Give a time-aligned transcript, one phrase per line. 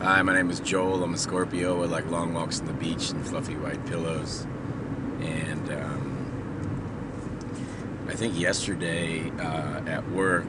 [0.00, 1.02] Hi, my name is Joel.
[1.02, 1.82] I'm a Scorpio.
[1.82, 4.46] I like long walks on the beach and fluffy white pillows.
[5.20, 6.14] And um,
[8.06, 10.46] I think yesterday uh, at work,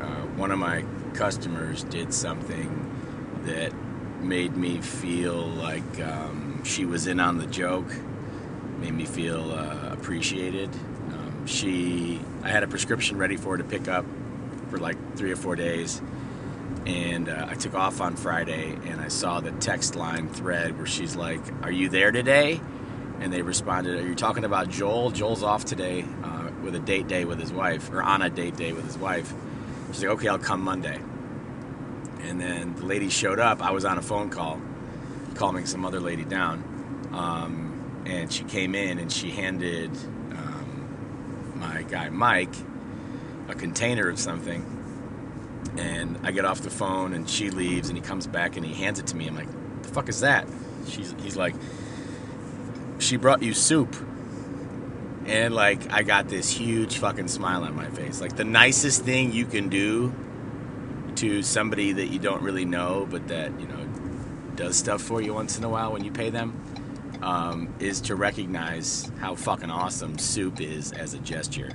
[0.00, 0.84] uh, one of my
[1.14, 3.72] customers did something that
[4.20, 7.92] made me feel like um, she was in on the joke,
[8.78, 10.70] made me feel uh, appreciated.
[11.08, 14.04] Um, she, I had a prescription ready for her to pick up
[14.70, 16.00] for like three or four days
[16.86, 20.86] and uh, I took off on Friday, and I saw the text line thread where
[20.86, 22.60] she's like, "Are you there today?"
[23.20, 25.10] And they responded, "Are you talking about Joel?
[25.10, 28.56] Joel's off today uh, with a date day with his wife, or on a date
[28.56, 29.32] day with his wife."
[29.92, 30.98] She's like, "Okay, I'll come Monday."
[32.22, 33.62] And then the lady showed up.
[33.62, 34.60] I was on a phone call,
[35.34, 36.64] calming some other lady down,
[37.12, 39.90] um, and she came in and she handed
[40.32, 42.54] um, my guy Mike
[43.48, 44.81] a container of something
[45.76, 48.74] and I get off the phone and she leaves and he comes back and he
[48.74, 49.26] hands it to me.
[49.26, 49.50] I'm like,
[49.82, 50.46] the fuck is that?
[50.86, 51.54] She's, he's like,
[52.98, 53.94] she brought you soup.
[55.26, 58.20] And like, I got this huge fucking smile on my face.
[58.20, 60.12] Like, the nicest thing you can do
[61.16, 63.86] to somebody that you don't really know, but that, you know,
[64.56, 66.60] does stuff for you once in a while when you pay them,
[67.22, 71.70] um, is to recognize how fucking awesome soup is as a gesture.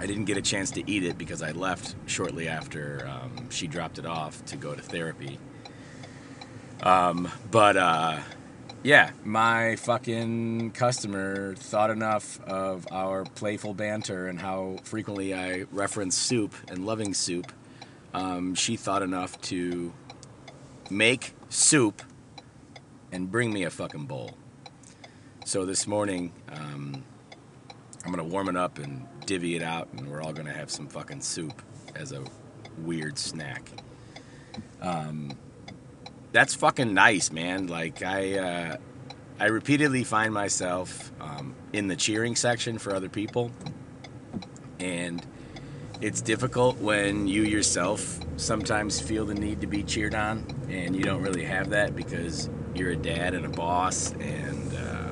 [0.00, 3.66] I didn't get a chance to eat it because I left shortly after um, she
[3.66, 5.38] dropped it off to go to therapy.
[6.82, 8.20] Um, but uh,
[8.82, 16.16] yeah, my fucking customer thought enough of our playful banter and how frequently I reference
[16.16, 17.52] soup and loving soup.
[18.14, 19.92] Um, she thought enough to
[20.88, 22.02] make soup
[23.12, 24.38] and bring me a fucking bowl.
[25.44, 27.04] So this morning, um,
[28.04, 30.88] I'm gonna warm it up and divvy it out, and we're all gonna have some
[30.88, 31.62] fucking soup
[31.94, 32.24] as a
[32.78, 33.70] weird snack.
[34.80, 35.32] Um,
[36.32, 37.66] that's fucking nice, man.
[37.66, 38.76] Like I, uh,
[39.38, 43.50] I repeatedly find myself um, in the cheering section for other people,
[44.78, 45.24] and
[46.00, 51.02] it's difficult when you yourself sometimes feel the need to be cheered on, and you
[51.02, 54.74] don't really have that because you're a dad and a boss and.
[54.74, 55.09] Um,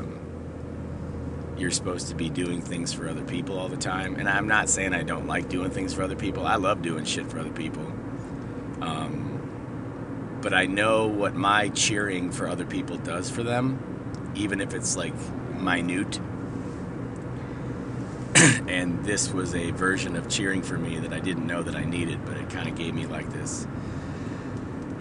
[1.58, 4.16] you're supposed to be doing things for other people all the time.
[4.16, 6.46] And I'm not saying I don't like doing things for other people.
[6.46, 7.84] I love doing shit for other people.
[8.80, 14.72] Um, but I know what my cheering for other people does for them, even if
[14.72, 15.14] it's like
[15.60, 16.20] minute.
[18.68, 21.84] and this was a version of cheering for me that I didn't know that I
[21.84, 23.66] needed, but it kind of gave me like this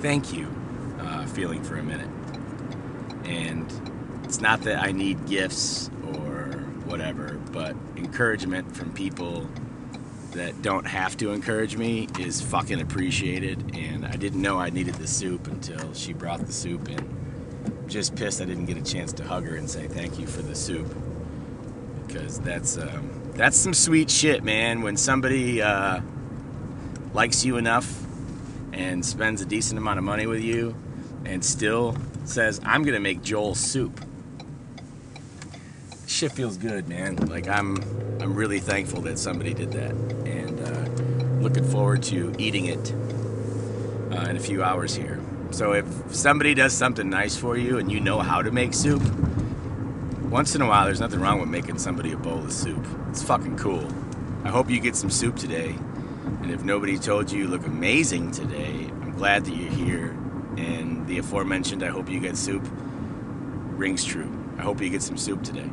[0.00, 0.48] thank you
[1.00, 2.08] uh, feeling for a minute.
[3.24, 3.93] And
[4.24, 6.46] it's not that I need gifts or
[6.86, 9.48] whatever, but encouragement from people
[10.32, 13.74] that don't have to encourage me is fucking appreciated.
[13.76, 17.86] And I didn't know I needed the soup until she brought the soup in.
[17.88, 20.42] Just pissed I didn't get a chance to hug her and say thank you for
[20.42, 20.92] the soup
[22.06, 24.82] because that's um, that's some sweet shit, man.
[24.82, 26.00] When somebody uh,
[27.12, 28.02] likes you enough
[28.72, 30.74] and spends a decent amount of money with you
[31.24, 34.00] and still says, "I'm gonna make Joel soup."
[36.14, 37.16] Shit feels good, man.
[37.16, 37.76] Like I'm,
[38.20, 39.90] I'm really thankful that somebody did that,
[40.24, 42.94] and uh, looking forward to eating it
[44.12, 45.20] uh, in a few hours here.
[45.50, 49.02] So if somebody does something nice for you and you know how to make soup,
[50.30, 52.86] once in a while, there's nothing wrong with making somebody a bowl of soup.
[53.08, 53.88] It's fucking cool.
[54.44, 55.74] I hope you get some soup today.
[56.42, 60.16] And if nobody told you you look amazing today, I'm glad that you're here.
[60.58, 62.62] And the aforementioned, I hope you get soup,
[63.72, 64.30] rings true.
[64.58, 65.68] I hope you get some soup today.